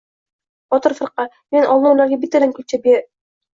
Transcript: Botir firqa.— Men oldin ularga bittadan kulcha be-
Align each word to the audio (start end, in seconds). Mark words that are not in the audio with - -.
Botir 0.75 0.95
firqa.— 1.01 1.27
Men 1.57 1.69
oldin 1.75 1.91
ularga 1.93 2.21
bittadan 2.25 2.59
kulcha 2.59 2.83
be- 2.89 2.99